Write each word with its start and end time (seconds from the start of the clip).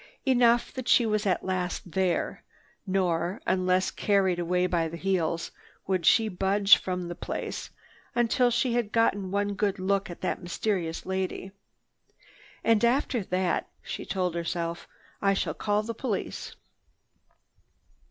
Enough 0.25 0.73
that 0.73 0.87
she 0.87 1.03
at 1.05 1.45
last 1.45 1.85
was 1.85 1.93
there, 1.93 2.43
nor, 2.87 3.39
unless 3.45 3.91
carried 3.91 4.39
away 4.39 4.65
by 4.65 4.87
the 4.87 4.97
heels, 4.97 5.51
would 5.85 6.07
she 6.07 6.27
budge 6.27 6.75
from 6.77 7.03
the 7.07 7.13
place 7.13 7.69
until 8.15 8.49
she 8.49 8.73
had 8.73 8.91
gotten 8.91 9.29
one 9.29 9.53
good 9.53 9.77
look 9.77 10.09
at 10.09 10.21
that 10.21 10.41
mysterious 10.41 11.05
lady. 11.05 11.51
"And 12.63 12.83
after 12.83 13.23
that," 13.25 13.69
she 13.83 14.03
told 14.03 14.33
herself, 14.33 14.87
"I 15.21 15.35
shall 15.35 15.53
call 15.53 15.83
the 15.83 15.93
police." 15.93 16.55